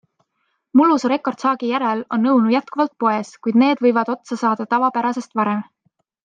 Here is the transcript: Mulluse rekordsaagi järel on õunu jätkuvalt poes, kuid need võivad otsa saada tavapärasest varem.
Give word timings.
Mulluse 0.79 1.09
rekordsaagi 1.11 1.69
järel 1.71 2.01
on 2.17 2.25
õunu 2.31 2.53
jätkuvalt 2.55 2.93
poes, 3.05 3.35
kuid 3.45 3.61
need 3.65 3.85
võivad 3.87 4.11
otsa 4.15 4.39
saada 4.45 4.67
tavapärasest 4.73 5.39
varem. 5.43 5.63